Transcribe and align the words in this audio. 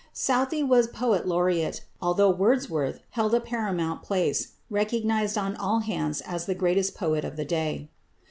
Southey 0.13 0.63
was 0.63 0.87
Poet 0.87 1.27
Laureate, 1.27 1.85
although 2.01 2.31
Wordsworth 2.31 3.01
held 3.11 3.35
a 3.35 3.39
paramount 3.39 4.01
place, 4.01 4.53
recognised 4.67 5.37
on 5.37 5.55
all 5.55 5.81
hands 5.81 6.21
as 6.21 6.47
the 6.47 6.55
greatest 6.55 6.95
poet 6.95 7.23
of 7.23 7.35
the 7.35 7.45
day. 7.45 7.87